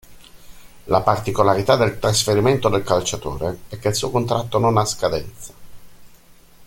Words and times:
La 0.85 1.01
particolarità 1.01 1.75
del 1.75 1.99
trasferimento 1.99 2.69
del 2.69 2.81
calciatore 2.83 3.59
è 3.67 3.77
che 3.77 3.89
il 3.89 3.93
suo 3.95 4.09
contratto 4.09 4.57
non 4.57 4.75
ha 4.79 4.83
scadenza. 4.85 5.53